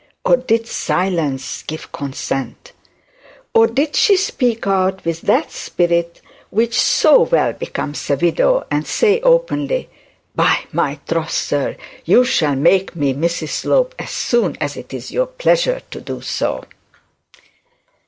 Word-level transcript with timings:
or 0.25 0.35
did 0.35 0.65
silence 0.65 1.61
give 1.61 1.91
consent: 1.91 2.71
or 3.53 3.67
did 3.67 3.95
she 3.95 4.17
speak 4.17 4.65
out 4.65 5.05
with 5.05 5.21
that 5.21 5.51
spirit 5.51 6.21
which 6.49 6.81
so 6.81 7.21
well 7.21 7.53
becomes 7.53 8.09
a 8.09 8.15
widow, 8.15 8.65
and 8.71 8.87
say 8.87 9.21
openly, 9.21 9.91
"By 10.35 10.65
my 10.71 10.99
troth, 11.07 11.29
sir, 11.29 11.77
you 12.03 12.25
shall 12.25 12.55
make 12.55 12.95
me 12.95 13.13
Mrs 13.13 13.49
Slope 13.49 13.93
as 13.99 14.09
soon 14.09 14.57
as 14.59 14.75
it 14.75 14.91
is 14.91 15.11
your 15.11 15.27
pleasure 15.27 15.83
to 15.91 16.01
do 16.01 16.19
so"?' 16.21 16.65